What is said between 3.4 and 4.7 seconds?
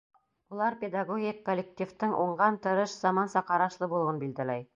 ҡарашлы булыуын билдәләй.